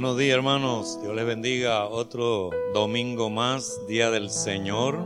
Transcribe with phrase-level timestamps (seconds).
[0.00, 1.84] Buenos días hermanos, Dios les bendiga.
[1.86, 5.04] Otro domingo más, Día del Señor.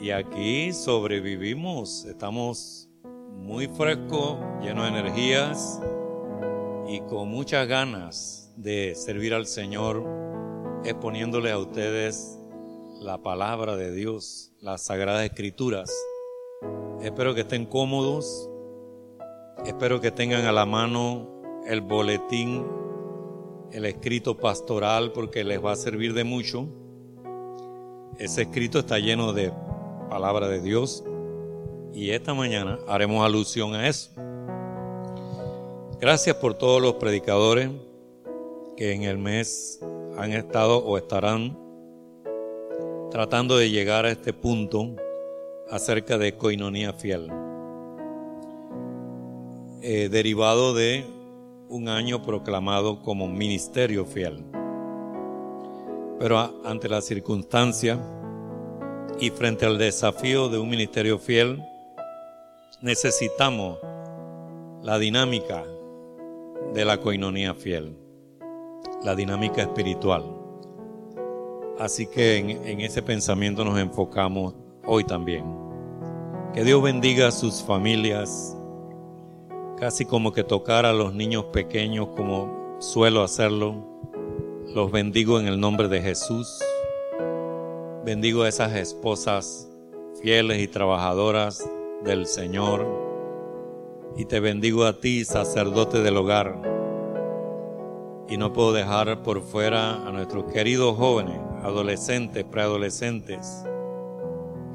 [0.00, 2.88] Y aquí sobrevivimos, estamos
[3.36, 5.80] muy frescos, llenos de energías
[6.88, 10.02] y con muchas ganas de servir al Señor,
[10.84, 12.40] exponiéndole a ustedes
[12.98, 15.88] la palabra de Dios, las sagradas escrituras.
[17.00, 18.50] Espero que estén cómodos,
[19.64, 22.85] espero que tengan a la mano el boletín
[23.72, 26.68] el escrito pastoral porque les va a servir de mucho.
[28.18, 29.52] Ese escrito está lleno de
[30.08, 31.04] palabra de Dios
[31.92, 34.10] y esta mañana haremos alusión a eso.
[35.98, 37.70] Gracias por todos los predicadores
[38.76, 39.80] que en el mes
[40.16, 41.58] han estado o estarán
[43.10, 44.94] tratando de llegar a este punto
[45.70, 47.30] acerca de coinonía fiel.
[49.80, 51.06] Eh, derivado de
[51.68, 54.44] un año proclamado como ministerio fiel.
[56.18, 57.98] Pero ante la circunstancia
[59.20, 61.62] y frente al desafío de un ministerio fiel,
[62.80, 63.78] necesitamos
[64.82, 65.64] la dinámica
[66.72, 67.96] de la coinonía fiel,
[69.02, 70.24] la dinámica espiritual.
[71.78, 74.54] Así que en, en, ese pensamiento nos enfocamos
[74.86, 75.44] hoy también.
[76.54, 78.55] Que Dios bendiga a sus familias,
[79.78, 83.74] casi como que tocar a los niños pequeños como suelo hacerlo.
[84.74, 86.60] Los bendigo en el nombre de Jesús.
[88.04, 89.70] Bendigo a esas esposas
[90.22, 91.68] fieles y trabajadoras
[92.04, 92.86] del Señor.
[94.16, 96.62] Y te bendigo a ti, sacerdote del hogar.
[98.28, 103.64] Y no puedo dejar por fuera a nuestros queridos jóvenes, adolescentes, preadolescentes,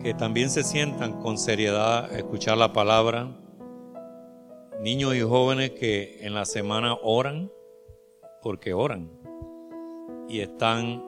[0.03, 3.40] que también se sientan con seriedad a escuchar la palabra
[4.81, 7.51] niños y jóvenes que en la semana oran
[8.41, 9.11] porque oran
[10.27, 11.03] y están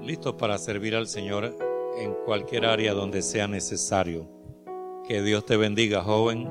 [0.00, 1.56] listos para servir al Señor
[1.98, 4.28] en cualquier área donde sea necesario.
[5.08, 6.48] Que Dios te bendiga, joven,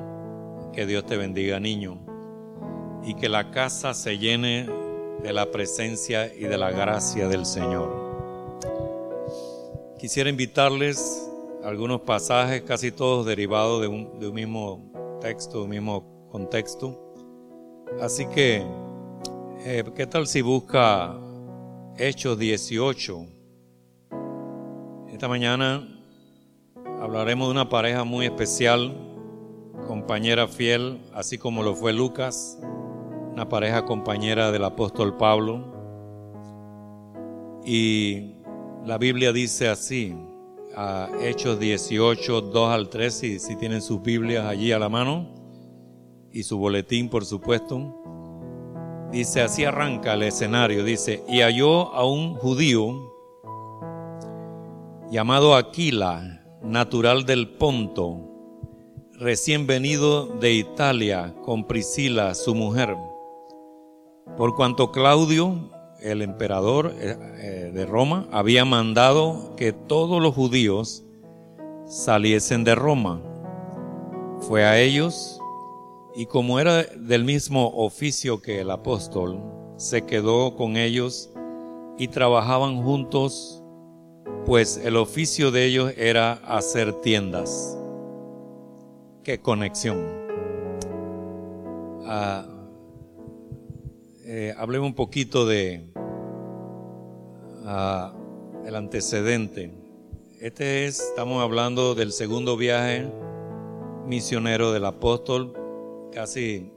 [0.73, 2.05] que Dios te bendiga, niño,
[3.05, 4.67] y que la casa se llene
[5.23, 8.09] de la presencia y de la gracia del Señor.
[9.97, 11.29] Quisiera invitarles
[11.63, 17.13] algunos pasajes, casi todos derivados de un, de un mismo texto, un mismo contexto.
[18.01, 18.63] Así que,
[19.65, 21.19] eh, ¿qué tal si busca
[21.97, 23.25] Hechos 18?
[25.11, 25.85] Esta mañana
[27.01, 28.95] hablaremos de una pareja muy especial,
[29.87, 32.59] compañera fiel, así como lo fue Lucas,
[33.33, 35.77] una pareja compañera del apóstol Pablo.
[37.65, 38.35] Y
[38.85, 40.15] la Biblia dice así,
[40.75, 45.38] a Hechos 18, 2 al 3, si, si tienen sus Biblias allí a la mano
[46.33, 47.95] y su boletín, por supuesto.
[49.11, 53.13] Dice, así arranca el escenario, dice, y halló a un judío
[55.09, 58.29] llamado Aquila, natural del Ponto,
[59.13, 62.95] recién venido de Italia con Priscila, su mujer.
[64.37, 65.71] Por cuanto Claudio,
[66.01, 71.03] el emperador eh, eh, de Roma, había mandado que todos los judíos
[71.87, 73.21] saliesen de Roma.
[74.39, 75.38] Fue a ellos
[76.19, 79.41] y como era del mismo oficio que el apóstol,
[79.77, 81.31] se quedó con ellos
[81.97, 83.63] y trabajaban juntos,
[84.45, 87.77] pues el oficio de ellos era hacer tiendas.
[89.23, 90.05] Qué conexión.
[92.05, 92.45] Ah,
[94.25, 95.89] eh, hablemos un poquito de
[97.63, 98.13] ah,
[98.65, 99.71] el antecedente.
[100.41, 103.09] Este es, estamos hablando del segundo viaje
[104.05, 105.58] misionero del apóstol
[106.13, 106.71] casi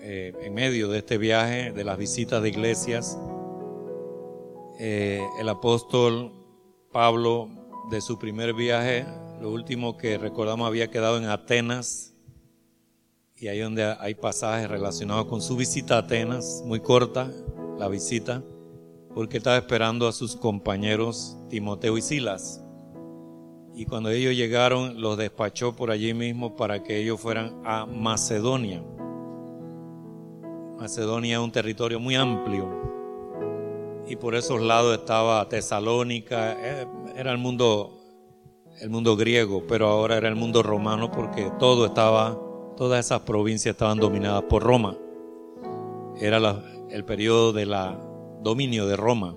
[0.00, 3.18] eh, en medio de este viaje, de las visitas de iglesias,
[4.78, 6.32] eh, el apóstol
[6.92, 7.48] Pablo,
[7.90, 9.04] de su primer viaje,
[9.40, 12.14] lo último que recordamos había quedado en Atenas,
[13.36, 17.30] y ahí donde hay pasajes relacionados con su visita a Atenas, muy corta
[17.78, 18.42] la visita,
[19.14, 22.62] porque estaba esperando a sus compañeros Timoteo y Silas.
[23.80, 28.84] Y cuando ellos llegaron los despachó por allí mismo para que ellos fueran a Macedonia.
[30.76, 32.68] Macedonia es un territorio muy amplio
[34.06, 36.86] y por esos lados estaba Tesalónica, eh,
[37.16, 37.96] era el mundo
[38.82, 42.38] el mundo griego, pero ahora era el mundo romano porque todo estaba
[42.76, 44.94] todas esas provincias estaban dominadas por Roma.
[46.20, 46.38] Era
[46.90, 47.74] el periodo del
[48.42, 49.36] dominio de Roma.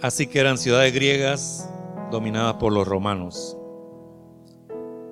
[0.00, 1.68] Así que eran ciudades griegas
[2.12, 3.56] dominadas por los romanos.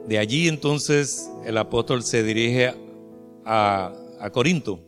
[0.07, 2.75] De allí entonces el apóstol se dirige
[3.45, 4.81] a, a Corinto,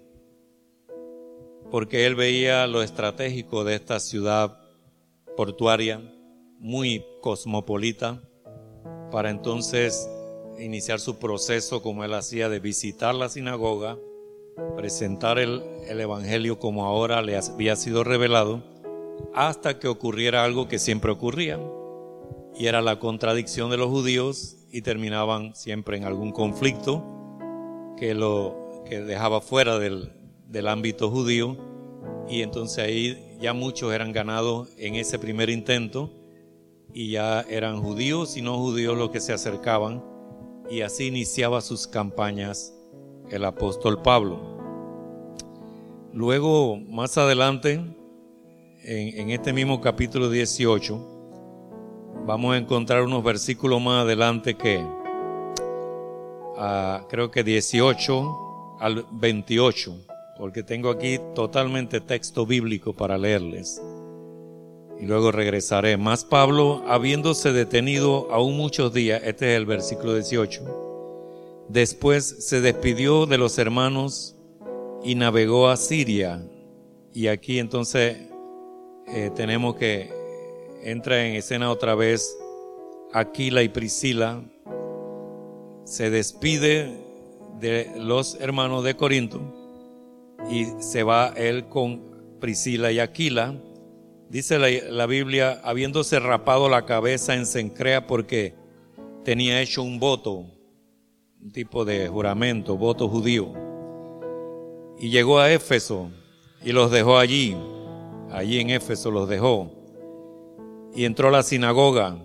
[1.70, 4.58] porque él veía lo estratégico de esta ciudad
[5.36, 6.00] portuaria,
[6.58, 8.20] muy cosmopolita,
[9.10, 10.08] para entonces
[10.58, 13.98] iniciar su proceso como él hacía de visitar la sinagoga,
[14.76, 18.62] presentar el, el Evangelio como ahora le había sido revelado,
[19.34, 21.58] hasta que ocurriera algo que siempre ocurría,
[22.58, 27.04] y era la contradicción de los judíos y terminaban siempre en algún conflicto
[27.96, 30.12] que lo que dejaba fuera del,
[30.48, 31.56] del ámbito judío
[32.28, 36.10] y entonces ahí ya muchos eran ganados en ese primer intento
[36.92, 40.04] y ya eran judíos y no judíos los que se acercaban
[40.70, 42.74] y así iniciaba sus campañas
[43.30, 44.58] el apóstol Pablo.
[46.12, 47.82] Luego, más adelante,
[48.82, 51.11] en, este mismo capítulo 18,
[52.26, 54.84] vamos a encontrar unos versículos más adelante que
[56.56, 59.94] ah, creo que 18 al 28,
[60.38, 63.80] porque tengo aquí totalmente texto bíblico para leerles.
[65.00, 65.96] Y luego regresaré.
[65.96, 73.26] Más Pablo, habiéndose detenido aún muchos días, este es el versículo 18, después se despidió
[73.26, 74.36] de los hermanos
[75.02, 76.42] y navegó a Siria.
[77.12, 78.16] Y aquí entonces
[79.08, 80.21] eh, tenemos que
[80.82, 82.36] entra en escena otra vez
[83.12, 84.42] Aquila y Priscila.
[85.84, 86.92] Se despide
[87.60, 89.40] de los hermanos de Corinto
[90.50, 93.54] y se va él con Priscila y Aquila.
[94.28, 98.54] Dice la, la, Biblia, habiéndose rapado la cabeza en Sencrea porque
[99.24, 100.46] tenía hecho un voto,
[101.40, 103.52] un tipo de juramento, voto judío.
[104.98, 106.10] Y llegó a Éfeso
[106.64, 107.56] y los dejó allí.
[108.30, 109.81] Allí en Éfeso los dejó.
[110.94, 112.16] Y entró a la sinagoga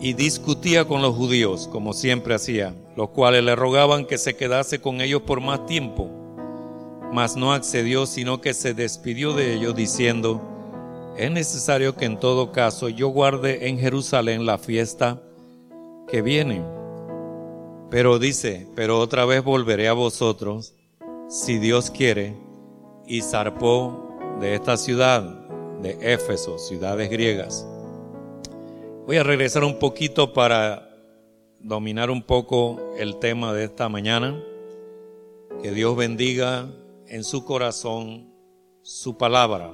[0.00, 4.80] y discutía con los judíos, como siempre hacía, los cuales le rogaban que se quedase
[4.80, 6.08] con ellos por más tiempo.
[7.12, 10.40] Mas no accedió, sino que se despidió de ellos diciendo,
[11.16, 15.20] es necesario que en todo caso yo guarde en Jerusalén la fiesta
[16.06, 16.62] que viene.
[17.90, 20.74] Pero dice, pero otra vez volveré a vosotros,
[21.28, 22.36] si Dios quiere,
[23.06, 25.47] y zarpó de esta ciudad,
[25.82, 27.66] de Éfeso, ciudades griegas.
[29.06, 30.88] Voy a regresar un poquito para
[31.60, 34.42] dominar un poco el tema de esta mañana.
[35.62, 36.68] Que Dios bendiga
[37.06, 38.32] en su corazón
[38.82, 39.72] su palabra.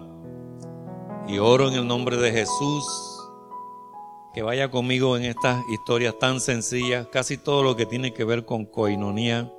[1.27, 2.85] Y oro en el nombre de Jesús
[4.35, 8.45] que vaya conmigo en estas historias tan sencillas, casi todo lo que tiene que ver
[8.45, 9.51] con coinonía.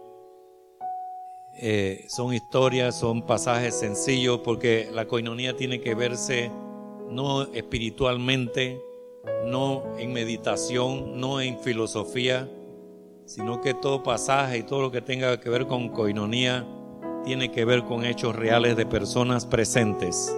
[1.58, 6.52] Eh, son historias, son pasajes sencillos, porque la coinonía tiene que verse
[7.10, 8.82] no espiritualmente,
[9.46, 12.50] no en meditación, no en filosofía,
[13.26, 16.68] sino que todo pasaje y todo lo que tenga que ver con coinonía
[17.24, 20.36] tiene que ver con hechos reales de personas presentes.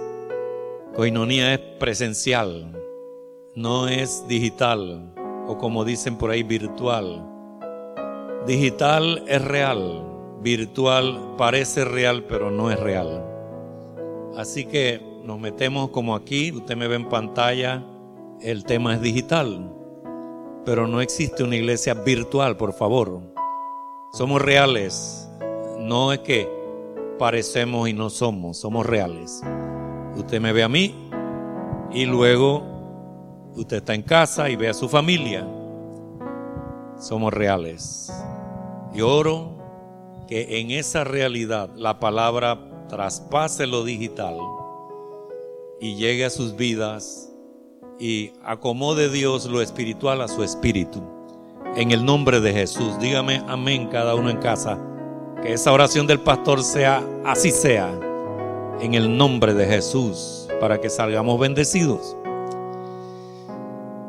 [0.94, 2.72] Coinonía es presencial,
[3.54, 5.14] no es digital
[5.46, 7.24] o como dicen por ahí virtual.
[8.46, 13.24] Digital es real, virtual parece real pero no es real.
[14.36, 17.84] Así que nos metemos como aquí, usted me ve en pantalla,
[18.40, 19.74] el tema es digital,
[20.64, 23.20] pero no existe una iglesia virtual, por favor.
[24.12, 25.28] Somos reales,
[25.80, 26.48] no es que
[27.18, 29.42] parecemos y no somos, somos reales.
[30.16, 31.10] Usted me ve a mí
[31.92, 32.62] y luego
[33.54, 35.46] usted está en casa y ve a su familia.
[36.96, 38.12] Somos reales.
[38.94, 39.57] Y oro
[40.28, 44.36] que en esa realidad la palabra traspase lo digital
[45.80, 47.32] y llegue a sus vidas
[47.98, 51.02] y acomode Dios lo espiritual a su espíritu.
[51.76, 54.78] En el nombre de Jesús, dígame amén cada uno en casa.
[55.42, 57.88] Que esa oración del pastor sea así sea,
[58.80, 62.16] en el nombre de Jesús, para que salgamos bendecidos.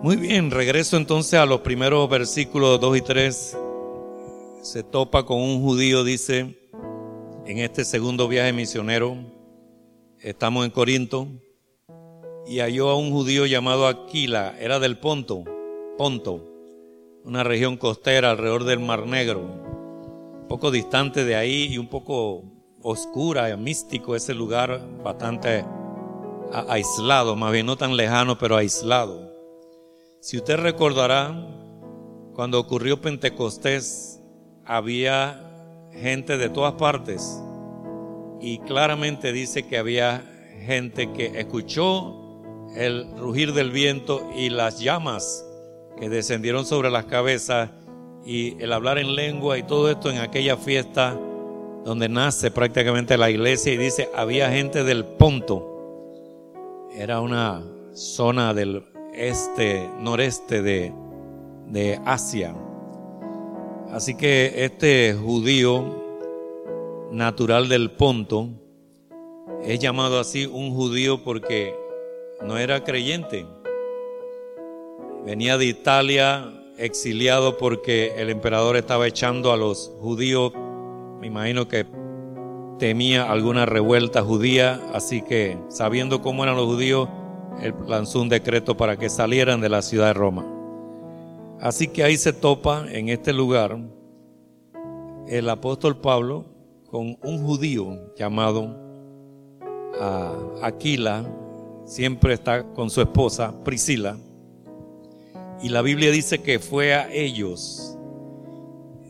[0.01, 3.57] Muy bien, regreso entonces a los primeros versículos 2 y 3.
[4.61, 6.59] Se topa con un judío, dice,
[7.45, 9.15] en este segundo viaje misionero,
[10.19, 11.29] estamos en Corinto,
[12.45, 15.45] y halló a un judío llamado Aquila, era del Ponto,
[15.97, 16.45] Ponto,
[17.23, 22.43] una región costera alrededor del Mar Negro, un poco distante de ahí y un poco
[22.81, 25.63] oscura, místico ese lugar, bastante
[26.67, 29.31] aislado, más bien no tan lejano, pero aislado.
[30.19, 31.33] Si usted recordará,
[32.33, 34.18] cuando ocurrió Pentecostés,
[34.69, 35.41] había
[35.91, 37.41] gente de todas partes
[38.39, 40.23] y claramente dice que había
[40.63, 42.15] gente que escuchó
[42.75, 45.43] el rugir del viento y las llamas
[45.99, 47.71] que descendieron sobre las cabezas
[48.23, 51.19] y el hablar en lengua y todo esto en aquella fiesta
[51.83, 55.65] donde nace prácticamente la iglesia y dice había gente del Ponto.
[56.93, 58.85] Era una zona del
[59.15, 60.93] este, noreste de,
[61.65, 62.53] de Asia.
[63.91, 65.83] Así que este judío
[67.11, 68.49] natural del Ponto
[69.63, 71.75] es llamado así un judío porque
[72.45, 73.47] no era creyente.
[75.25, 80.53] Venía de Italia exiliado porque el emperador estaba echando a los judíos,
[81.19, 81.85] me imagino que
[82.77, 87.09] temía alguna revuelta judía, así que sabiendo cómo eran los judíos,
[87.61, 90.58] él lanzó un decreto para que salieran de la ciudad de Roma.
[91.61, 93.77] Así que ahí se topa en este lugar
[95.27, 96.45] el apóstol Pablo
[96.89, 98.75] con un judío llamado
[99.99, 101.29] ah, Aquila,
[101.85, 104.17] siempre está con su esposa Priscila,
[105.61, 107.97] y la Biblia dice que fue a ellos.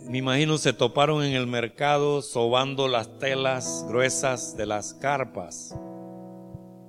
[0.09, 5.77] Me imagino se toparon en el mercado sobando las telas gruesas de las carpas.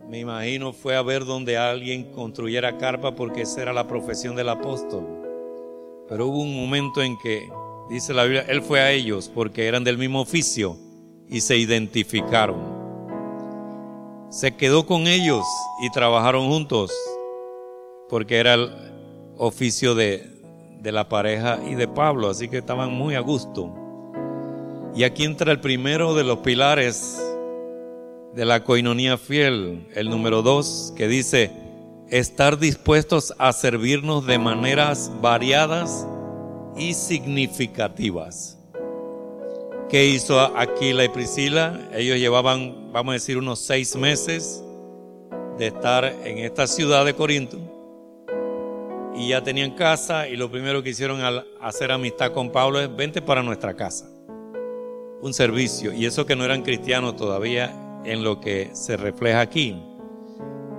[0.08, 4.48] Me imagino fue a ver donde alguien construyera carpa porque esa era la profesión del
[4.48, 5.19] apóstol.
[6.10, 7.48] Pero hubo un momento en que
[7.88, 10.76] dice la Biblia, Él fue a ellos porque eran del mismo oficio
[11.28, 12.58] y se identificaron.
[14.28, 15.44] Se quedó con ellos
[15.84, 16.90] y trabajaron juntos
[18.08, 18.70] porque era el
[19.36, 20.28] oficio de,
[20.80, 23.72] de la pareja y de Pablo, así que estaban muy a gusto.
[24.96, 27.22] Y aquí entra el primero de los pilares
[28.34, 31.52] de la coinonía fiel, el número dos, que dice,
[32.10, 36.06] estar dispuestos a servirnos de maneras variadas
[36.76, 38.58] y significativas.
[39.88, 41.88] ¿Qué hizo Aquila y Priscila?
[41.94, 44.62] Ellos llevaban, vamos a decir, unos seis meses
[45.58, 47.58] de estar en esta ciudad de Corinto
[49.14, 52.94] y ya tenían casa y lo primero que hicieron al hacer amistad con Pablo es
[52.94, 54.08] vente para nuestra casa.
[55.20, 55.92] Un servicio.
[55.92, 59.76] Y eso que no eran cristianos todavía en lo que se refleja aquí.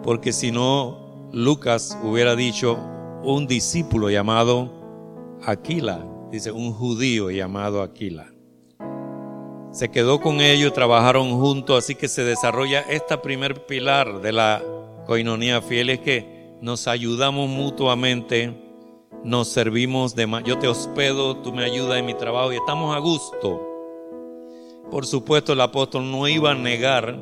[0.01, 1.00] Porque si no,
[1.33, 2.77] Lucas hubiera dicho
[3.23, 4.69] un discípulo llamado
[5.45, 8.33] Aquila, dice un judío llamado Aquila.
[9.71, 14.61] Se quedó con ellos, trabajaron juntos, así que se desarrolla esta primer pilar de la
[15.05, 18.53] coinonía fiel, es que nos ayudamos mutuamente,
[19.23, 20.43] nos servimos de más.
[20.43, 23.61] Yo te hospedo, tú me ayudas en mi trabajo y estamos a gusto.
[24.91, 27.17] Por supuesto, el apóstol no iba a negar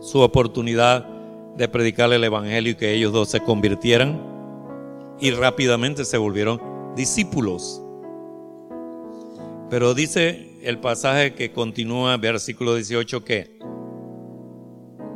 [0.00, 1.13] su oportunidad
[1.56, 4.20] de predicar el evangelio y que ellos dos se convirtieran
[5.20, 6.60] y rápidamente se volvieron
[6.96, 7.80] discípulos.
[9.70, 13.58] Pero dice el pasaje que continúa, versículo 18, que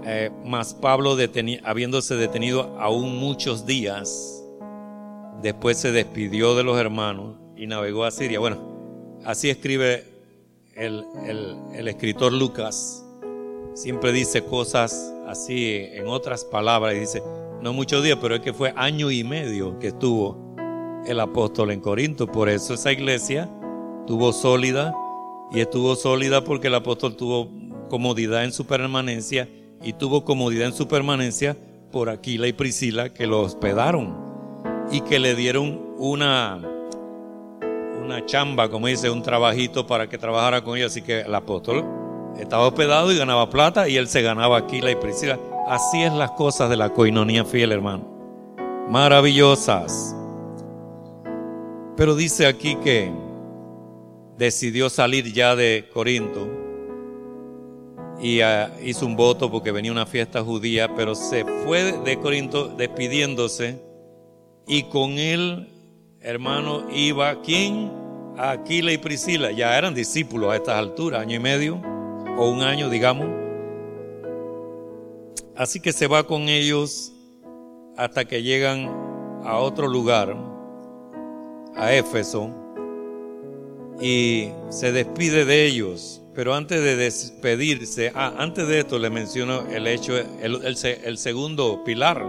[0.05, 1.17] eh, más Pablo
[1.65, 4.43] habiéndose detenido aún muchos días,
[5.43, 8.39] después se despidió de los hermanos y navegó a Siria.
[8.39, 10.05] Bueno, así escribe
[10.75, 11.05] el,
[11.75, 13.05] el escritor Lucas.
[13.75, 17.23] Siempre dice cosas así en otras palabras dice,
[17.61, 20.57] no muchos días, pero es que fue año y medio que estuvo
[21.07, 22.27] el apóstol en Corinto.
[22.27, 23.49] Por eso esa iglesia
[24.07, 24.95] tuvo sólida
[25.53, 27.49] y estuvo sólida porque el apóstol tuvo
[27.89, 29.49] comodidad en su permanencia
[29.83, 31.57] y tuvo comodidad en su permanencia
[31.93, 34.17] por Aquila y Priscila que lo hospedaron
[34.91, 36.61] y que le dieron una
[38.03, 40.93] una chamba, como dice, un trabajito para que trabajara con ellos.
[40.93, 41.85] Así que el apóstol
[42.39, 45.39] estaba hospedado y ganaba plata y él se ganaba Aquila y Priscila.
[45.67, 48.07] Así es las cosas de la coinonía fiel, hermano.
[48.89, 50.15] Maravillosas.
[51.97, 53.13] Pero dice aquí que
[54.37, 56.49] decidió salir ya de Corinto
[58.21, 62.69] y ah, hizo un voto porque venía una fiesta judía, pero se fue de Corinto
[62.69, 63.83] despidiéndose
[64.67, 65.69] y con él,
[66.21, 67.91] hermano, iba quién?
[68.37, 71.98] Aquila y Priscila, ya eran discípulos a estas alturas, año y medio
[72.39, 73.29] o un año, digamos.
[75.57, 77.13] Así que se va con ellos
[77.97, 78.87] hasta que llegan
[79.45, 80.37] a otro lugar
[81.75, 82.51] a Éfeso
[84.01, 86.23] y se despide de ellos.
[86.33, 91.83] Pero antes de despedirse, ah, antes de esto le menciono el hecho, el, el segundo
[91.85, 92.25] pilar.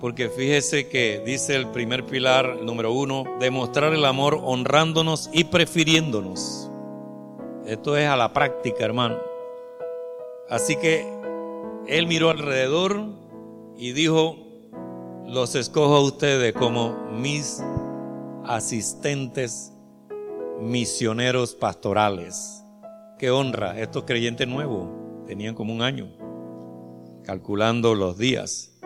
[0.00, 6.70] porque fíjese que dice el primer pilar, número uno, demostrar el amor honrándonos y prefiriéndonos.
[7.66, 9.18] Esto es a la práctica, hermano.
[10.50, 11.06] Así que
[11.86, 13.00] él miró alrededor
[13.76, 14.36] y dijo,
[15.26, 17.62] los escojo a ustedes como mis
[18.44, 19.72] asistentes
[20.60, 22.62] misioneros pastorales.
[23.18, 24.88] Qué honra, estos creyentes nuevos
[25.26, 26.12] tenían como un año,
[27.24, 28.78] calculando los días,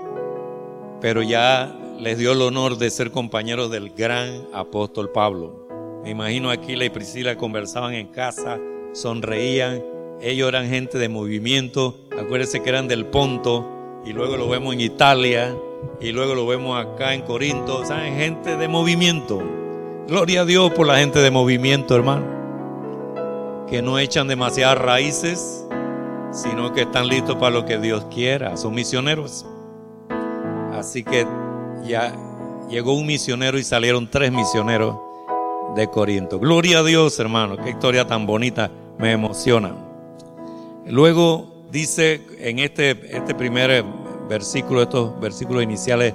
[1.00, 5.67] pero ya les dio el honor de ser compañeros del gran apóstol Pablo.
[6.09, 8.59] Me imagino Aquila y Priscila conversaban en casa,
[8.95, 9.83] sonreían,
[10.23, 14.81] ellos eran gente de movimiento, acuérdense que eran del Ponto, y luego lo vemos en
[14.81, 15.55] Italia,
[16.00, 18.17] y luego lo vemos acá en Corinto, ¿saben?
[18.17, 19.43] Gente de movimiento.
[20.07, 23.67] Gloria a Dios por la gente de movimiento, hermano.
[23.69, 25.67] Que no echan demasiadas raíces,
[26.33, 28.57] sino que están listos para lo que Dios quiera.
[28.57, 29.45] Son misioneros.
[30.73, 31.27] Así que
[31.85, 32.17] ya
[32.71, 34.97] llegó un misionero y salieron tres misioneros
[35.75, 36.38] de Corinto.
[36.38, 37.57] Gloria a Dios, hermano.
[37.57, 38.70] Qué historia tan bonita.
[38.98, 39.74] Me emociona.
[40.87, 43.85] Luego dice en este, este primer
[44.28, 46.14] versículo, estos versículos iniciales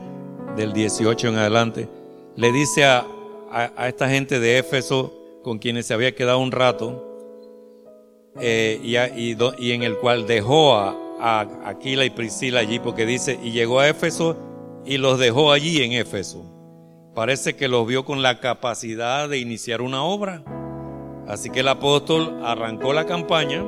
[0.56, 1.90] del 18 en adelante,
[2.36, 3.06] le dice a,
[3.52, 5.14] a, esta gente de Éfeso
[5.44, 7.10] con quienes se había quedado un rato,
[8.40, 11.00] eh, y, y, y, en el cual dejó a,
[11.66, 14.36] Aquila y Priscila allí, porque dice, y llegó a Éfeso
[14.86, 16.44] y los dejó allí en Éfeso.
[17.14, 20.44] Parece que los vio con la capacidad de iniciar una obra.
[21.28, 23.64] Así que el apóstol arrancó la campaña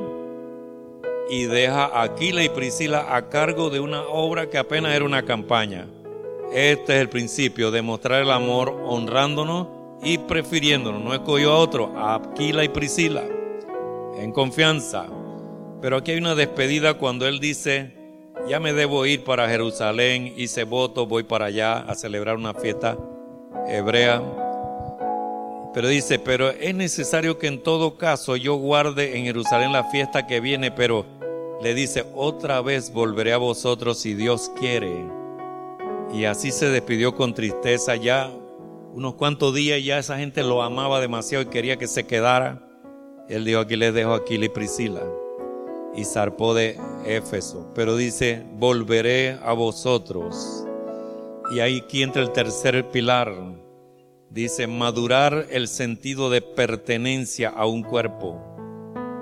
[1.30, 5.22] y deja a Aquila y Priscila a cargo de una obra que apenas era una
[5.24, 5.86] campaña.
[6.52, 9.68] Este es el principio, demostrar el amor honrándonos
[10.02, 11.04] y prefiriéndonos.
[11.04, 13.22] No escogió a otro, a Aquila y Priscila,
[14.18, 15.06] en confianza.
[15.80, 17.94] Pero aquí hay una despedida cuando él dice,
[18.48, 22.98] ya me debo ir para Jerusalén, hice voto, voy para allá a celebrar una fiesta
[23.66, 24.22] hebrea.
[25.74, 30.26] Pero dice, pero es necesario que en todo caso yo guarde en Jerusalén la fiesta
[30.26, 31.04] que viene, pero
[31.62, 35.06] le dice, otra vez volveré a vosotros si Dios quiere.
[36.12, 37.96] Y así se despidió con tristeza.
[37.96, 38.30] Ya
[38.92, 42.62] unos cuantos días ya esa gente lo amaba demasiado y quería que se quedara.
[43.28, 45.02] Él dijo, aquí les dejo a Aquila y Priscila.
[45.94, 47.70] Y zarpó de Éfeso.
[47.74, 50.65] Pero dice, volveré a vosotros.
[51.50, 53.32] Y ahí aquí entra el tercer pilar.
[54.30, 58.38] Dice, madurar el sentido de pertenencia a un cuerpo,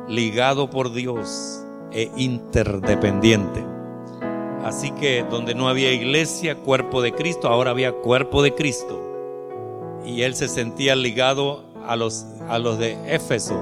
[0.09, 3.65] ligado por Dios e interdependiente.
[4.65, 9.01] Así que donde no había iglesia, cuerpo de Cristo, ahora había cuerpo de Cristo.
[10.07, 13.61] Y él se sentía ligado a los, a los de Éfeso.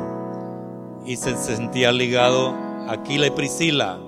[1.04, 3.98] Y se sentía ligado a Aquila y Priscila.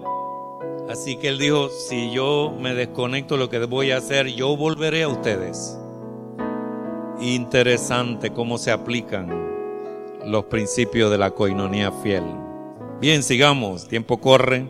[0.88, 5.04] Así que él dijo, si yo me desconecto lo que voy a hacer, yo volveré
[5.04, 5.78] a ustedes.
[7.20, 9.28] Interesante cómo se aplican
[10.26, 12.24] los principios de la coinonía fiel.
[13.00, 14.66] Bien, sigamos, tiempo corre.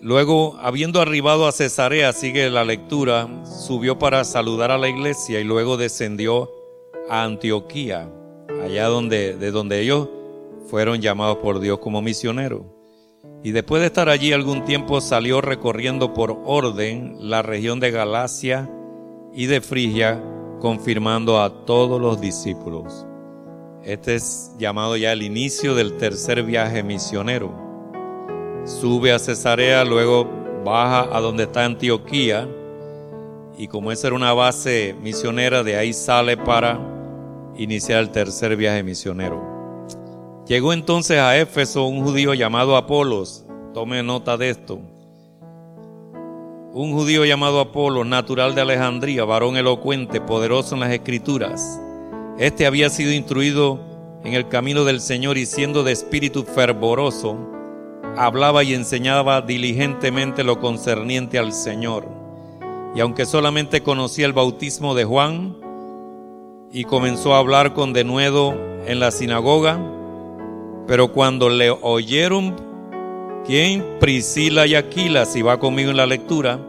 [0.00, 5.44] Luego, habiendo arribado a Cesarea, sigue la lectura, subió para saludar a la iglesia y
[5.44, 6.50] luego descendió
[7.08, 8.10] a Antioquía,
[8.64, 10.08] allá donde, de donde ellos
[10.66, 12.71] fueron llamados por Dios como misioneros.
[13.44, 18.70] Y después de estar allí algún tiempo salió recorriendo por orden la región de Galacia
[19.34, 20.22] y de Frigia,
[20.60, 23.06] confirmando a todos los discípulos.
[23.82, 27.52] Este es llamado ya el inicio del tercer viaje misionero.
[28.64, 30.30] Sube a Cesarea, luego
[30.64, 32.48] baja a donde está Antioquía
[33.58, 36.78] y como esa era una base misionera, de ahí sale para
[37.56, 39.51] iniciar el tercer viaje misionero.
[40.52, 44.80] Llegó entonces a Éfeso un judío llamado Apolos, tome nota de esto.
[46.74, 51.80] Un judío llamado Apolos, natural de Alejandría, varón elocuente, poderoso en las escrituras
[52.38, 53.80] este había sido instruido
[54.24, 57.38] en el camino del Señor y siendo de espíritu fervoroso,
[58.18, 62.06] hablaba y enseñaba diligentemente lo concerniente al Señor.
[62.94, 65.56] Y aunque solamente conocía el bautismo de Juan,
[66.70, 68.52] y comenzó a hablar con denuedo
[68.86, 70.01] en la sinagoga,
[70.92, 72.54] pero cuando le oyeron,
[73.46, 73.82] ¿quién?
[73.98, 76.60] Priscila y Aquila, si va conmigo en la lectura,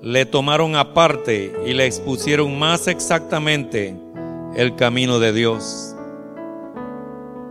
[0.00, 3.96] le tomaron aparte y le expusieron más exactamente
[4.54, 5.96] el camino de Dios.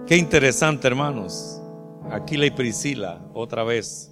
[0.08, 1.62] Qué interesante, hermanos.
[2.10, 4.10] Aquila y Priscila, otra vez,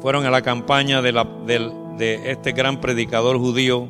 [0.00, 3.86] fueron a la campaña de, la, de este gran predicador judío.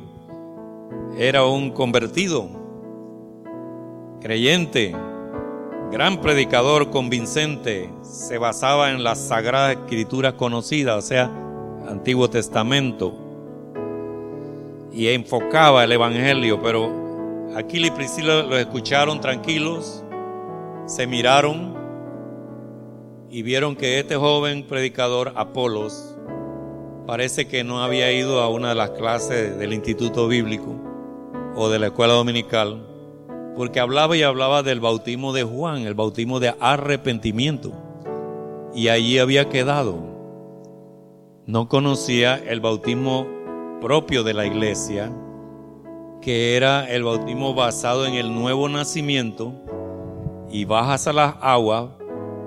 [1.17, 2.51] Era un convertido,
[4.21, 4.95] creyente,
[5.91, 7.91] gran predicador convincente.
[8.03, 11.31] Se basaba en las sagradas escrituras conocidas, o sea,
[11.89, 13.15] Antiguo Testamento,
[14.93, 20.05] y enfocaba el Evangelio, pero Aquila y Priscila lo escucharon tranquilos,
[20.87, 21.75] se miraron
[23.29, 26.17] y vieron que este joven predicador, Apolos,
[27.07, 30.77] parece que no había ido a una de las clases del Instituto Bíblico
[31.57, 32.87] o de la escuela dominical,
[33.57, 37.73] porque hablaba y hablaba del bautismo de Juan, el bautismo de arrepentimiento,
[38.75, 39.99] y allí había quedado.
[41.47, 43.27] No conocía el bautismo
[43.81, 45.13] propio de la iglesia,
[46.21, 49.53] que era el bautismo basado en el nuevo nacimiento,
[50.51, 51.91] y bajas a las aguas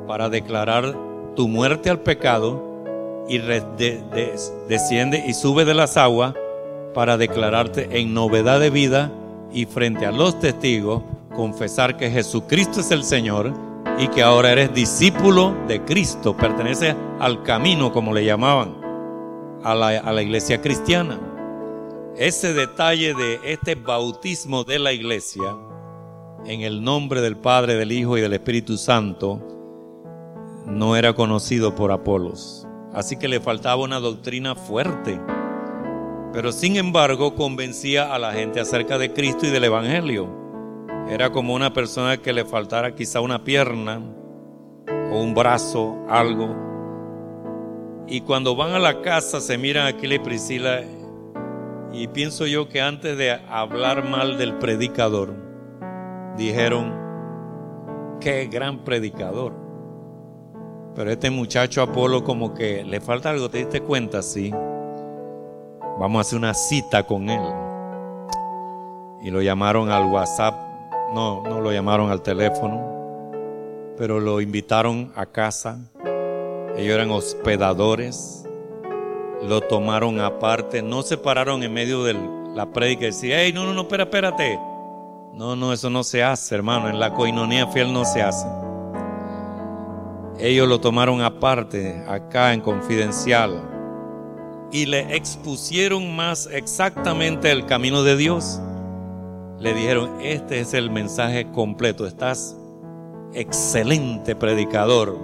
[0.07, 0.95] para declarar
[1.35, 2.73] tu muerte al pecado,
[3.27, 3.37] y
[4.67, 6.33] desciende y sube de las aguas
[6.93, 9.11] para declararte en novedad de vida
[9.53, 11.03] y frente a los testigos
[11.35, 13.53] confesar que Jesucristo es el Señor
[13.99, 18.81] y que ahora eres discípulo de Cristo, pertenece al camino como le llamaban
[19.63, 21.19] a la, iglesia cristiana.
[22.17, 25.55] Ese detalle de este bautismo de la iglesia
[26.45, 29.41] en el nombre del Padre, del Hijo y del Espíritu Santo
[30.65, 32.67] no era conocido por Apolos.
[32.93, 35.19] Así que le faltaba una doctrina fuerte.
[36.34, 40.28] Pero sin embargo convencía a la gente acerca de Cristo y del Evangelio.
[41.08, 44.02] Era como una persona que le faltara quizá una pierna
[45.12, 46.74] o un brazo, algo,
[48.08, 50.82] y cuando van a la casa se miran aquí y Priscila
[51.93, 55.34] y pienso yo que antes de hablar mal del predicador,
[56.38, 56.93] dijeron,
[58.19, 59.54] qué gran predicador.
[60.96, 64.22] Pero este muchacho Apolo como que le falta algo, ¿te diste cuenta?
[64.22, 64.52] Sí.
[65.99, 67.41] Vamos a hacer una cita con él.
[69.21, 70.53] Y lo llamaron al WhatsApp,
[71.13, 72.82] no, no lo llamaron al teléfono,
[73.97, 75.79] pero lo invitaron a casa
[76.75, 78.49] ellos eran hospedadores,
[79.43, 82.15] lo tomaron aparte, no se pararon en medio de
[82.56, 84.60] la prédica y decían, hey, no, no, no, espera, espérate.
[85.34, 86.89] No, no, eso no se hace, hermano.
[86.89, 88.47] En la coinonía fiel no se hace.
[90.39, 93.62] Ellos lo tomaron aparte, acá en confidencial,
[94.73, 98.59] y le expusieron más exactamente el camino de Dios.
[99.59, 102.07] Le dijeron, este es el mensaje completo.
[102.07, 102.57] Estás
[103.36, 105.15] excelente predicador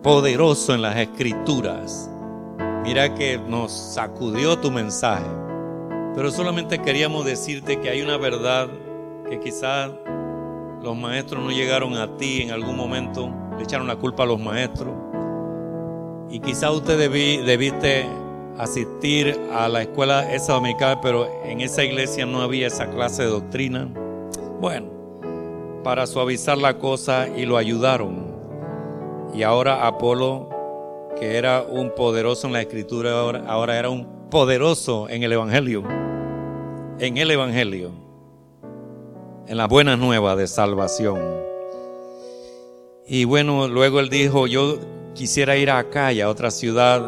[0.00, 2.08] poderoso en las escrituras.
[2.84, 5.26] Mira que nos sacudió tu mensaje.
[6.14, 8.68] Pero solamente queríamos decirte que hay una verdad
[9.28, 9.90] que quizás
[10.80, 14.38] los maestros no llegaron a ti en algún momento, le echaron la culpa a los
[14.38, 14.94] maestros.
[16.30, 18.21] Y quizás usted debiste
[18.58, 23.30] asistir a la escuela esa dominical, pero en esa iglesia no había esa clase de
[23.30, 23.88] doctrina.
[24.60, 24.88] Bueno,
[25.82, 28.32] para suavizar la cosa y lo ayudaron.
[29.34, 30.48] Y ahora Apolo,
[31.18, 35.82] que era un poderoso en la escritura, ahora, ahora era un poderoso en el Evangelio.
[36.98, 37.90] En el Evangelio.
[39.46, 41.18] En las buenas nuevas de salvación.
[43.06, 44.78] Y bueno, luego él dijo, yo
[45.14, 47.02] quisiera ir acá y a otra ciudad.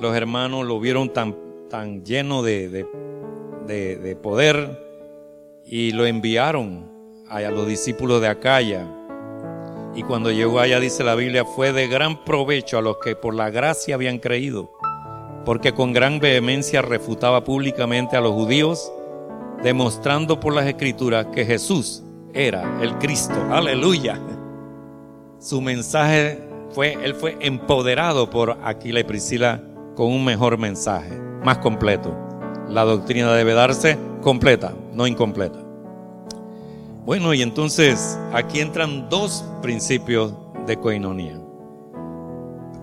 [0.00, 1.36] Los hermanos lo vieron tan,
[1.68, 4.82] tan lleno de, de, de poder
[5.64, 6.90] y lo enviaron
[7.28, 8.86] a los discípulos de Acaya
[9.96, 13.34] y cuando llegó allá, dice la Biblia, fue de gran provecho a los que por
[13.34, 14.70] la gracia habían creído,
[15.46, 18.92] porque con gran vehemencia refutaba públicamente a los judíos,
[19.62, 22.02] demostrando por las escrituras que Jesús
[22.34, 23.34] era el Cristo.
[23.50, 24.20] Aleluya.
[25.38, 29.62] Su mensaje fue, él fue empoderado por Aquila y Priscila
[29.96, 32.14] con un mejor mensaje, más completo.
[32.68, 35.58] La doctrina debe darse completa, no incompleta.
[37.04, 40.34] Bueno, y entonces aquí entran dos principios
[40.66, 41.40] de coinonía.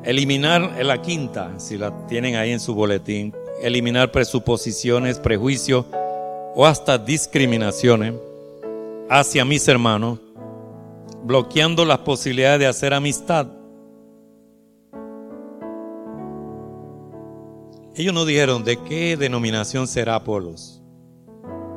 [0.04, 5.86] Eliminar la quinta, si la tienen ahí en su boletín, eliminar presuposiciones, prejuicios
[6.56, 8.14] o hasta discriminaciones
[9.10, 10.20] hacia mis hermanos,
[11.24, 13.48] bloqueando las posibilidades de hacer amistad.
[17.96, 20.82] Ellos no dijeron de qué denominación será Apolos.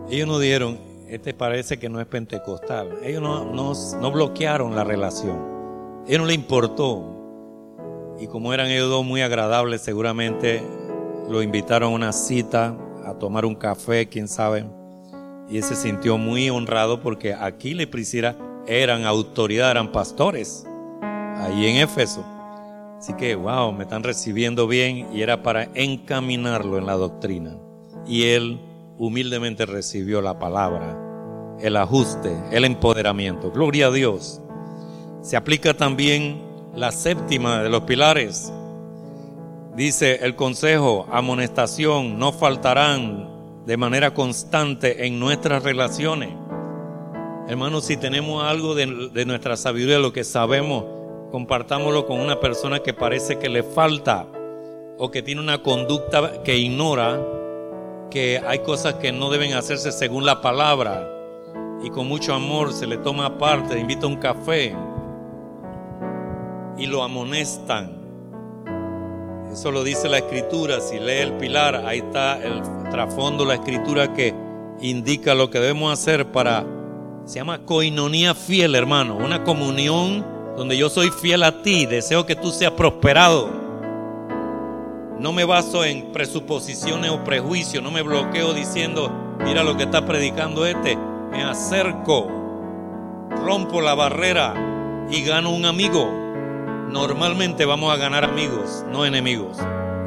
[0.08, 2.98] Ellos no dijeron, este parece que no es pentecostal.
[3.02, 5.36] Ellos no, no, bloquearon la relación.
[5.36, 8.16] A ellos no le importó.
[8.18, 10.62] Y como eran ellos dos muy agradables, seguramente
[11.28, 12.74] lo invitaron a una cita,
[13.04, 14.64] a tomar un café, quién sabe.
[15.50, 20.66] Y él se sintió muy honrado porque aquí le Priscila eran autoridad, eran pastores,
[21.36, 22.24] ahí en Éfeso.
[22.98, 27.56] Así que, wow, me están recibiendo bien y era para encaminarlo en la doctrina.
[28.06, 28.58] Y él
[28.96, 30.96] humildemente recibió la palabra,
[31.60, 33.50] el ajuste, el empoderamiento.
[33.50, 34.40] Gloria a Dios.
[35.20, 36.42] Se aplica también
[36.74, 38.52] la séptima de los pilares.
[39.74, 43.28] Dice el consejo, amonestación, no faltarán
[43.66, 46.30] de manera constante en nuestras relaciones.
[47.46, 50.95] Hermanos, si tenemos algo de, de nuestra sabiduría, lo que sabemos,
[51.30, 54.26] compartámoslo con una persona que parece que le falta
[54.98, 57.20] o que tiene una conducta que ignora
[58.10, 61.12] que hay cosas que no deben hacerse según la palabra
[61.82, 64.74] y con mucho amor se le toma aparte, invita a un café
[66.78, 67.92] y lo amonestan.
[69.52, 74.12] Eso lo dice la escritura, si lee el pilar, ahí está el trasfondo, la escritura
[74.12, 74.34] que
[74.80, 76.64] indica lo que debemos hacer para,
[77.24, 82.34] se llama coinonía fiel, hermano, una comunión donde yo soy fiel a ti, deseo que
[82.34, 83.50] tú seas prosperado.
[85.18, 89.10] No me baso en presuposiciones o prejuicios, no me bloqueo diciendo,
[89.44, 90.96] mira lo que está predicando este,
[91.30, 92.28] me acerco,
[93.44, 94.54] rompo la barrera
[95.10, 96.10] y gano un amigo.
[96.90, 99.58] Normalmente vamos a ganar amigos, no enemigos.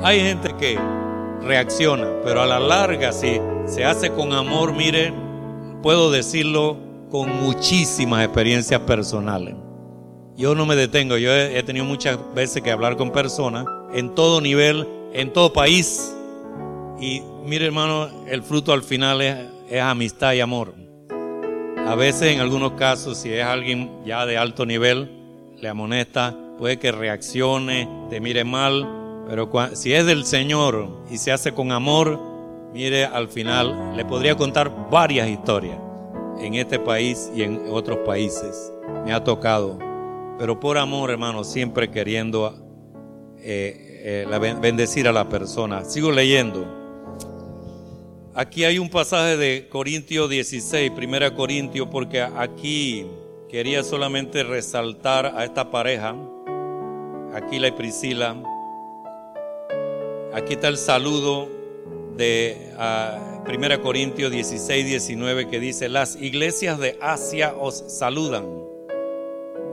[0.02, 0.80] Hay gente que
[1.42, 5.14] reacciona, pero a la larga, si se hace con amor, mire,
[5.84, 6.78] puedo decirlo
[7.12, 9.56] con muchísimas experiencias personales.
[10.40, 14.40] Yo no me detengo, yo he, tenido muchas veces que hablar con personas en todo
[14.40, 16.16] nivel, en todo país.
[16.98, 20.74] Y mire hermano, el fruto al final es amistad y amor.
[21.86, 25.12] A veces, en algunos casos, si es alguien ya de alto nivel,
[25.58, 31.34] le amonesta, puede que reaccione, te mire mal, pero si es del Señor y se
[31.34, 32.18] hace con amor,
[32.74, 35.78] mire, al final le podría contar varias historias
[36.40, 38.72] en este país y en otros países.
[39.04, 39.89] Me ha tocado,
[40.40, 42.56] pero por amor, hermano, siempre queriendo
[43.40, 45.84] eh, eh, bendecir a la persona.
[45.84, 46.66] Sigo leyendo.
[48.34, 53.06] Aquí hay un pasaje de Corintios 16, primera Corintios, porque aquí
[53.50, 56.16] quería solamente resaltar a esta pareja,
[57.34, 58.42] Aquila y Priscila.
[60.34, 61.50] Aquí está el saludo
[62.16, 62.72] de
[63.44, 68.69] Primera 1 Corintios 16, 19 que dice, las iglesias de Asia os saludan.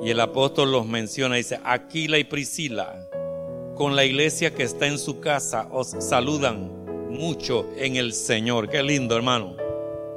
[0.02, 3.09] Y el apóstol los menciona, dice, Aquila y Priscila,
[3.74, 8.68] con la iglesia que está en su casa, os saludan mucho en el Señor.
[8.68, 9.56] Qué lindo, hermano.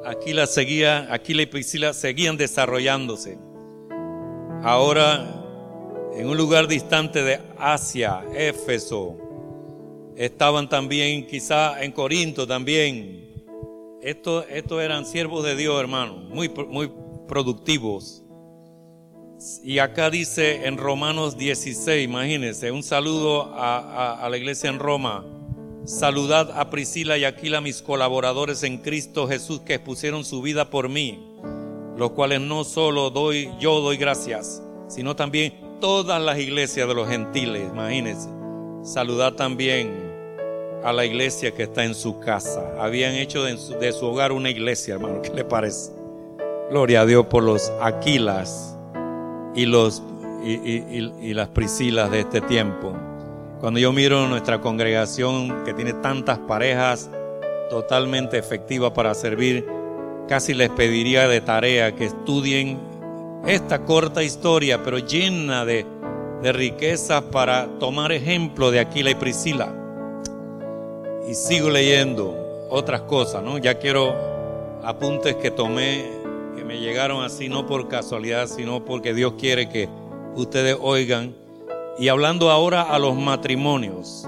[0.06, 3.38] Aquí la seguía, aquí la y Priscila seguían desarrollándose.
[4.64, 5.40] Ahora,
[6.16, 9.18] en un lugar distante de Asia, Éfeso,
[10.16, 13.44] estaban también, quizá en Corinto también.
[14.02, 16.92] Estos, estos eran siervos de Dios, hermano, muy, muy
[17.28, 18.24] productivos.
[19.64, 25.26] Y acá dice en Romanos 16, imagínense, un saludo a la iglesia en Roma
[25.90, 30.88] Saludad a Priscila y Aquila, mis colaboradores en Cristo Jesús, que expusieron su vida por
[30.88, 31.34] mí,
[31.98, 37.10] los cuales no solo doy, yo doy gracias, sino también todas las iglesias de los
[37.10, 38.30] gentiles, imagínense.
[38.84, 39.92] Saludad también
[40.84, 42.72] a la iglesia que está en su casa.
[42.80, 45.92] Habían hecho de su, hogar una iglesia, hermano, ¿qué le parece?
[46.70, 48.78] Gloria a Dios por los Aquilas
[49.60, 50.02] y, los,
[50.44, 52.94] y las Priscilas de este tiempo.
[53.60, 57.10] Cuando yo miro nuestra congregación que tiene tantas parejas
[57.70, 59.68] totalmente efectivas para servir,
[60.30, 62.80] casi les pediría de tarea que estudien
[63.46, 65.86] esta corta historia, pero llena de,
[66.42, 69.74] de riquezas para tomar ejemplo de Aquila y Priscila.
[71.28, 73.58] Y sigo leyendo otras cosas, ¿no?
[73.58, 74.16] Ya quiero
[74.84, 76.19] apuntes que tomé,
[76.60, 79.88] que me llegaron así, no por casualidad, sino porque Dios quiere que
[80.36, 81.34] ustedes oigan
[81.98, 84.28] y hablando ahora a los matrimonios,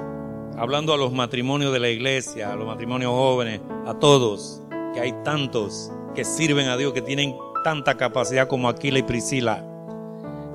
[0.58, 4.62] hablando a los matrimonios de la iglesia, a los matrimonios jóvenes, a todos,
[4.94, 9.66] que hay tantos que sirven a Dios, que tienen tanta capacidad como Aquila y Priscila.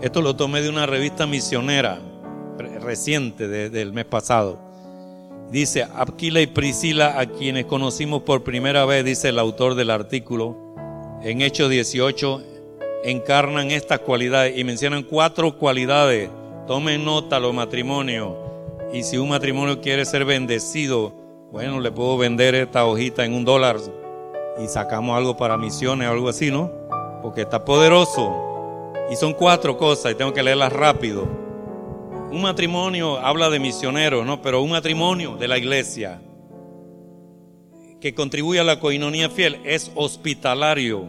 [0.00, 2.00] Esto lo tomé de una revista misionera
[2.80, 4.58] reciente del mes pasado.
[5.50, 10.64] Dice, Aquila y Priscila, a quienes conocimos por primera vez, dice el autor del artículo,
[11.22, 12.42] en Hechos 18,
[13.04, 16.30] encarnan estas cualidades y mencionan cuatro cualidades
[16.66, 18.32] Tomen nota los matrimonios.
[18.92, 21.12] Y si un matrimonio quiere ser bendecido,
[21.52, 23.76] bueno, le puedo vender esta hojita en un dólar
[24.60, 26.72] y sacamos algo para misiones o algo así, ¿no?
[27.22, 28.92] Porque está poderoso.
[29.10, 31.28] Y son cuatro cosas y tengo que leerlas rápido.
[32.32, 34.42] Un matrimonio habla de misioneros, ¿no?
[34.42, 36.20] Pero un matrimonio de la iglesia
[38.06, 41.06] que contribuye a la coinonía fiel es hospitalario.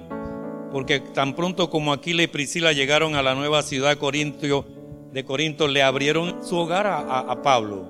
[0.71, 4.65] Porque tan pronto como Aquila y Priscila llegaron a la nueva ciudad Corintio,
[5.13, 7.85] de Corinto le abrieron su hogar a, Pablo.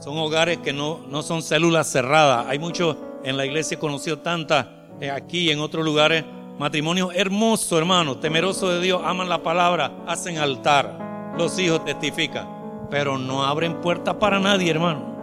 [0.00, 2.46] Son hogares que no, no son células cerradas.
[2.48, 4.66] Hay muchos en la iglesia conocido tantas
[5.00, 6.24] eh, aquí y en otros lugares.
[6.58, 11.32] Matrimonios hermosos, hermanos, temerosos de Dios, aman la palabra, hacen altar.
[11.38, 12.48] Los hijos testifican,
[12.90, 15.17] pero no abren puerta para nadie, hermano.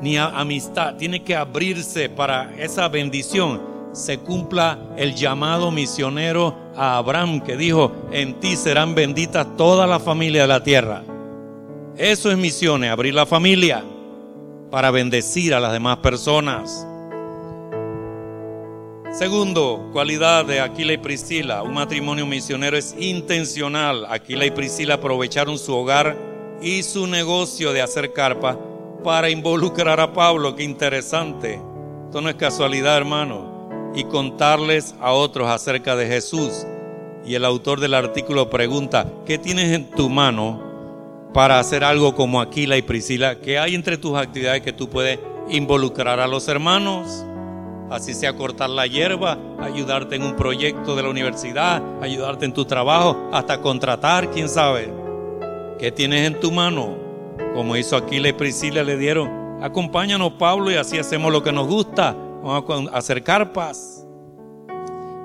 [0.00, 0.96] Ni amistad.
[0.96, 3.60] Tiene que abrirse para esa bendición.
[3.92, 10.02] Se cumpla el llamado misionero a Abraham que dijo, en ti serán benditas todas las
[10.02, 11.02] familias de la tierra.
[11.96, 13.82] Eso es misiones, abrir la familia
[14.70, 16.86] para bendecir a las demás personas.
[19.10, 21.62] Segundo, cualidad de Aquila y Priscila.
[21.62, 24.06] Un matrimonio misionero es intencional.
[24.10, 26.16] Aquila y Priscila aprovecharon su hogar
[26.60, 28.58] y su negocio de hacer carpa
[29.02, 30.54] para involucrar a Pablo.
[30.54, 31.60] Qué interesante.
[32.06, 33.92] Esto no es casualidad, hermano.
[33.94, 36.66] Y contarles a otros acerca de Jesús.
[37.24, 40.62] Y el autor del artículo pregunta, ¿qué tienes en tu mano
[41.34, 43.40] para hacer algo como Aquila y Priscila?
[43.40, 45.18] ¿Qué hay entre tus actividades que tú puedes
[45.50, 47.24] involucrar a los hermanos?
[47.90, 52.66] Así sea cortar la hierba, ayudarte en un proyecto de la universidad, ayudarte en tu
[52.66, 54.92] trabajo, hasta contratar, quién sabe.
[55.78, 57.07] ¿Qué tienes en tu mano?
[57.58, 61.66] Como hizo Aquila y Priscila le dieron, acompáñanos Pablo y así hacemos lo que nos
[61.66, 62.12] gusta.
[62.12, 64.06] Vamos a hacer carpas.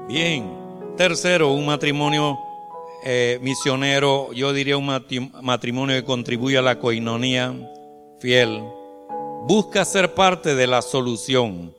[0.08, 0.52] Bien.
[0.98, 2.40] Tercero, un matrimonio
[3.06, 4.90] eh, misionero, yo diría un
[5.44, 7.54] matrimonio que contribuye a la coinonía
[8.20, 8.64] fiel.
[9.48, 11.72] Busca ser parte de la solución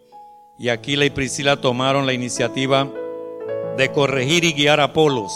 [0.57, 2.89] y Aquila y Priscila tomaron la iniciativa
[3.77, 5.33] de corregir y guiar a Apolos,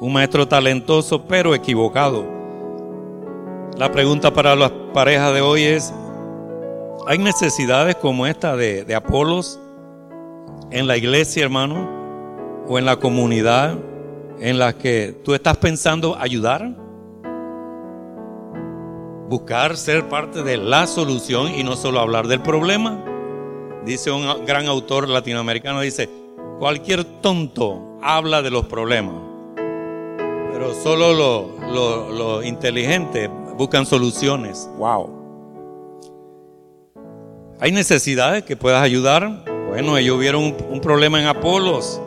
[0.00, 2.37] un maestro talentoso pero equivocado.
[3.76, 5.92] La pregunta para las parejas de hoy es,
[7.06, 9.60] ¿hay necesidades como esta de, Apolos
[10.70, 11.88] en la iglesia, hermano?
[12.66, 13.76] ¿O en la comunidad
[14.40, 16.74] en la que tú estás pensando ayudar?
[19.28, 23.04] Buscar ser parte de la solución y no solo hablar del problema.
[23.84, 26.08] Dice un gran autor latinoamericano, dice,
[26.58, 29.14] cualquier tonto habla de los problemas,
[30.52, 34.70] pero solo los lo, inteligentes buscan soluciones.
[34.78, 35.18] Wow.
[37.60, 39.44] Hay necesidades que puedas ayudar.
[39.68, 42.00] Bueno, ellos vieron un, un problema en Apolos,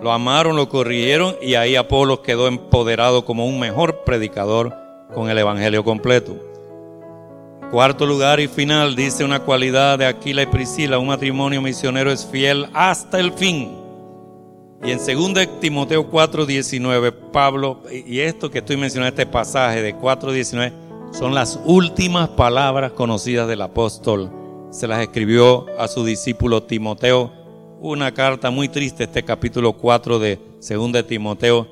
[0.00, 4.72] lo amaron, lo corrigieron y ahí Apolos quedó empoderado como un mejor predicador
[5.12, 6.36] con el Evangelio completo.
[7.70, 12.24] Cuarto lugar y final dice una cualidad de Aquila y Priscila, un matrimonio misionero es
[12.24, 13.83] fiel hasta el fin.
[14.84, 20.72] Y en 2 Timoteo 4:19, Pablo, y esto que estoy mencionando, este pasaje de 4:19,
[21.10, 24.30] son las últimas palabras conocidas del apóstol.
[24.70, 27.32] Se las escribió a su discípulo Timoteo,
[27.80, 31.66] una carta muy triste, este capítulo 4 de 2 de Timoteo.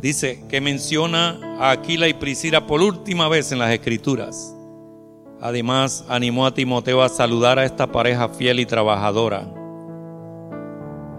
[0.00, 4.56] Dice que menciona a Aquila y Priscila por última vez en las escrituras.
[5.40, 9.59] Además, animó a Timoteo a saludar a esta pareja fiel y trabajadora.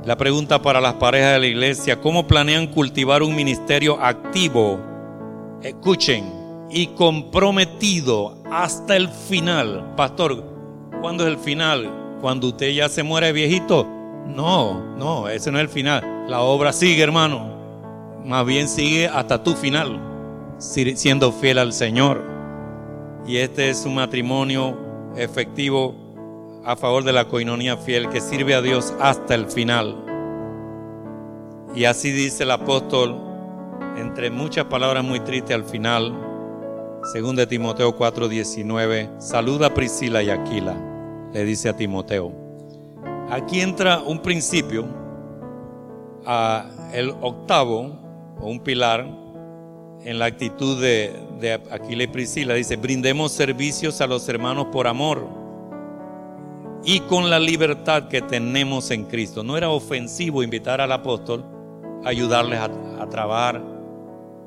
[0.04, 4.80] La pregunta para las parejas de la iglesia, ¿cómo planean cultivar un ministerio activo?
[5.62, 9.94] Escuchen, y comprometido hasta el final.
[9.96, 10.44] Pastor,
[11.02, 12.18] ¿cuándo es el final?
[12.22, 13.86] ¿Cuando usted ya se muere viejito?
[14.26, 16.26] No, no, ese no es el final.
[16.28, 17.52] La obra sigue, hermano.
[18.26, 20.00] Más bien sigue hasta tu final,
[20.58, 22.24] siendo fiel al Señor.
[23.28, 24.78] Y este es un matrimonio
[25.16, 25.94] efectivo
[26.64, 30.06] a favor de la coinonía fiel que sirve a Dios hasta el final.
[31.76, 33.18] Y así dice el apóstol,
[33.98, 36.14] entre muchas palabras muy tristes al final,
[37.14, 40.76] según de Timoteo 4:19, saluda a Priscila y Aquila,
[41.34, 42.32] le dice a Timoteo.
[43.30, 44.86] Aquí entra un principio,
[46.94, 48.00] el octavo,
[48.40, 49.08] o un pilar,
[50.04, 52.54] en la actitud de, de Aquila y Priscila.
[52.56, 55.41] Dice, brindemos servicios a los hermanos por amor
[56.84, 59.44] y con la libertad que tenemos en Cristo.
[59.44, 61.44] No era ofensivo invitar al apóstol
[62.04, 62.70] a ayudarles a,
[63.02, 63.62] a trabajar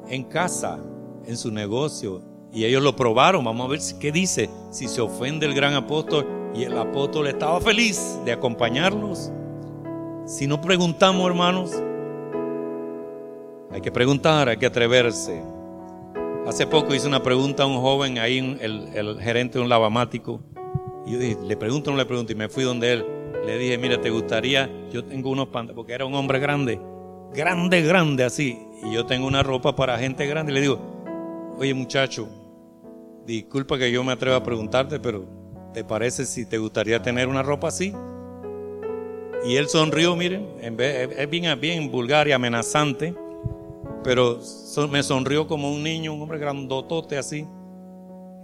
[0.09, 0.79] en casa,
[1.27, 2.23] en su negocio.
[2.53, 3.45] Y ellos lo probaron.
[3.45, 4.49] Vamos a ver qué dice.
[4.71, 9.31] Si se ofende el gran apóstol y el apóstol estaba feliz de acompañarlos.
[10.27, 11.73] Si no preguntamos, hermanos,
[13.71, 15.43] hay que preguntar, hay que atreverse.
[16.47, 20.41] Hace poco hice una pregunta a un joven ahí, el, gerente de un lavamático.
[21.07, 22.33] Y yo dije, le pregunto, no le pregunto.
[22.33, 23.07] Y me fui donde él.
[23.47, 24.71] Le dije, mira, ¿te gustaría?
[24.93, 26.81] Yo tengo unos pantalones, porque era un hombre grande.
[27.35, 28.59] Grande, grande, así.
[28.85, 30.53] Y yo tengo una ropa para gente grande.
[30.53, 30.79] Y le digo,
[31.59, 32.29] oye muchacho,
[33.27, 35.27] disculpa que yo me atreva a preguntarte, pero
[35.73, 37.93] ¿te parece si te gustaría tener una ropa así?
[39.47, 43.15] Y él sonrió, miren, es bien, bien vulgar y amenazante
[44.05, 44.39] pero
[44.91, 47.49] me sonrió como un niño, un hombre grandotote así.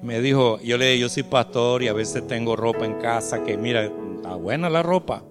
[0.02, 3.44] Me dijo, yo le dije, yo soy pastor y a veces tengo ropa en casa
[3.44, 3.84] que mira,
[4.16, 5.22] está buena la ropa.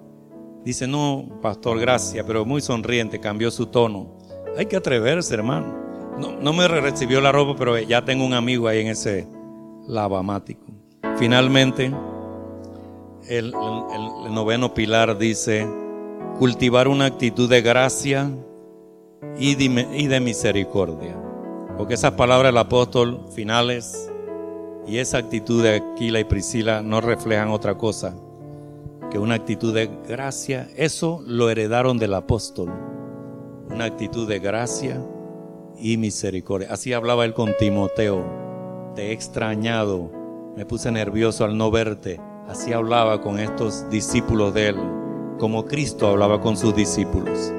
[0.63, 4.17] Dice, no, pastor, gracias, pero muy sonriente, cambió su tono.
[4.57, 5.76] Hay que atreverse, hermano.
[6.20, 9.26] No, no me recibió la ropa, pero ya tengo un amigo ahí en ese
[9.88, 10.65] lavamático.
[11.17, 11.91] finalmente,
[13.28, 15.67] el, noveno pilar dice,
[16.38, 18.30] cultivar una actitud de gracia
[19.38, 21.15] y de, y de misericordia.
[21.78, 24.11] Porque esas palabras del apóstol finales
[24.89, 28.15] y esa actitud de Aquila y Priscila no reflejan otra cosa
[29.11, 30.67] que una actitud de gracia.
[30.75, 32.71] Eso lo heredaron del apóstol.
[33.69, 35.01] Una actitud de gracia
[35.77, 36.69] y misericordia.
[36.71, 38.25] Así hablaba él con Timoteo.
[38.95, 40.11] Te he extrañado,
[40.55, 42.19] me puse nervioso al no verte.
[42.47, 44.75] Así hablaba con estos discípulos de él,
[45.37, 47.53] como Cristo hablaba con sus discípulos.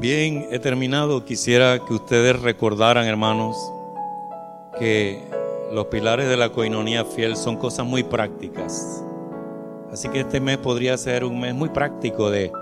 [0.00, 1.24] Bien, he terminado.
[1.24, 3.56] Quisiera que ustedes recordaran, hermanos,
[4.78, 5.20] que
[5.72, 9.04] los pilares de la coinonía fiel son cosas muy prácticas.
[9.92, 12.52] Así que este mes podría ser un mes muy práctico de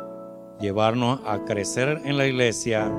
[0.60, 2.90] llevarnos a crecer en la iglesia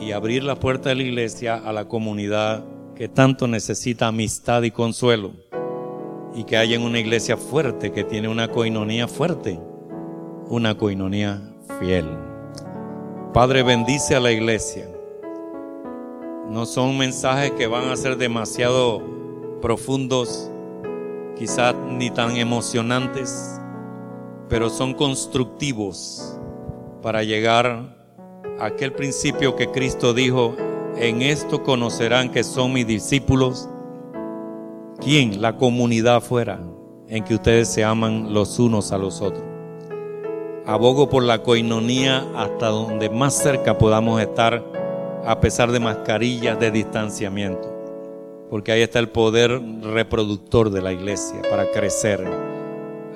[0.00, 4.70] y abrir la puerta de la iglesia a la comunidad que tanto necesita amistad y
[4.70, 5.32] consuelo.
[6.34, 9.60] Y que haya una iglesia fuerte, que tiene una coinonía fuerte,
[10.48, 11.42] una coinonía
[11.78, 12.06] fiel.
[13.34, 14.91] Padre, bendice a la iglesia.
[16.50, 19.02] No son mensajes que van a ser demasiado
[19.60, 20.50] profundos,
[21.36, 23.60] quizás ni tan emocionantes,
[24.48, 26.38] pero son constructivos
[27.00, 27.96] para llegar
[28.58, 30.54] a aquel principio que Cristo dijo,
[30.96, 33.68] en esto conocerán que son mis discípulos.
[35.00, 35.40] ¿Quién?
[35.40, 36.60] La comunidad afuera,
[37.08, 39.44] en que ustedes se aman los unos a los otros.
[40.66, 44.62] Abogo por la coinonía hasta donde más cerca podamos estar,
[45.24, 47.68] a pesar de mascarillas de distanciamiento.
[48.50, 52.22] Porque ahí está el poder reproductor de la iglesia para crecer.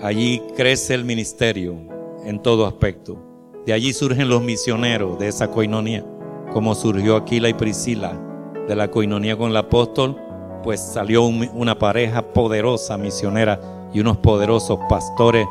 [0.03, 1.77] Allí crece el ministerio
[2.25, 3.19] en todo aspecto.
[3.67, 6.05] De allí surgen los misioneros de esa coinonía,
[6.53, 8.19] como surgió Aquila y Priscila
[8.67, 10.17] de la coinonía con el apóstol,
[10.63, 13.61] pues salió una pareja poderosa misionera
[13.93, 15.47] y unos poderosos pastores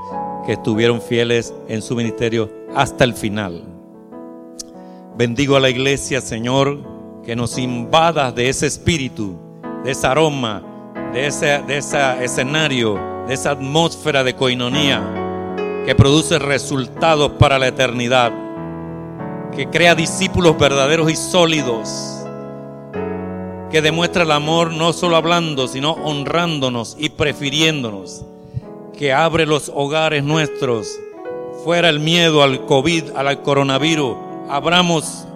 [0.45, 3.74] que estuvieron fieles en su ministerio hasta el final.
[5.17, 6.77] Bendigo a la iglesia, Señor,
[7.23, 9.39] que nos invadas de ese espíritu,
[9.85, 10.61] de ese aroma,
[11.13, 15.01] de ese, de ese escenario, de esa atmósfera de coinonía
[15.85, 18.33] que produce resultados para la eternidad,
[19.55, 22.25] que crea discípulos verdaderos y sólidos,
[23.71, 28.25] que demuestra el amor no solo hablando, sino honrándonos y prefiriéndonos
[28.97, 30.99] que abre los hogares nuestros,
[31.63, 34.24] fuera el miedo al COVID, al coronavirus.
[34.49, 35.27] Abramos,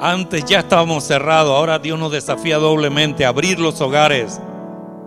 [0.00, 4.40] antes ya estábamos cerrados, ahora Dios nos desafía doblemente a abrir los hogares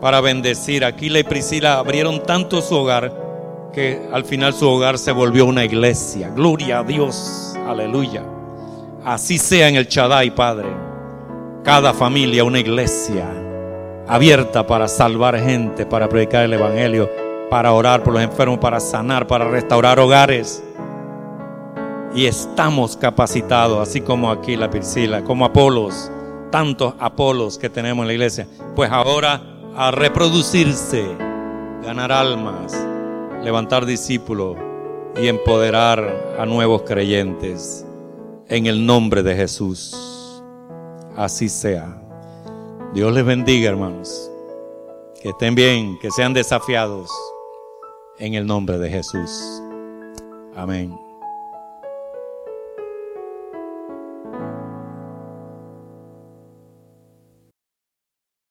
[0.01, 0.85] para bendecir.
[0.85, 5.65] Aquila y Priscila abrieron tanto su hogar que al final su hogar se volvió una
[5.65, 6.29] iglesia.
[6.29, 8.23] Gloria a Dios, aleluya.
[9.03, 10.69] Así sea en el Chadai, Padre.
[11.63, 13.27] Cada familia una iglesia
[14.07, 19.27] abierta para salvar gente, para predicar el Evangelio para orar por los enfermos, para sanar,
[19.27, 20.63] para restaurar hogares.
[22.15, 26.09] Y estamos capacitados, así como aquí la Priscila, como Apolos,
[26.49, 28.47] tantos Apolos que tenemos en la iglesia.
[28.73, 29.41] Pues ahora
[29.75, 31.05] a reproducirse,
[31.83, 32.73] ganar almas,
[33.43, 34.55] levantar discípulos
[35.21, 37.85] y empoderar a nuevos creyentes.
[38.47, 40.41] En el nombre de Jesús.
[41.17, 42.01] Así sea.
[42.93, 44.31] Dios les bendiga, hermanos.
[45.21, 47.09] Que estén bien, que sean desafiados
[48.19, 49.61] en el nombre de Jesús.
[50.55, 51.04] Amén.